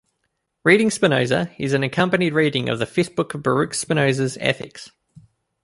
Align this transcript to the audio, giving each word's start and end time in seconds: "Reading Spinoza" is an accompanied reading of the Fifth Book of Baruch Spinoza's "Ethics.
"Reading 0.63 0.89
Spinoza" 0.89 1.51
is 1.59 1.73
an 1.73 1.83
accompanied 1.83 2.33
reading 2.33 2.69
of 2.69 2.79
the 2.79 2.87
Fifth 2.87 3.15
Book 3.15 3.35
of 3.35 3.43
Baruch 3.43 3.75
Spinoza's 3.75 4.35
"Ethics. 4.41 4.89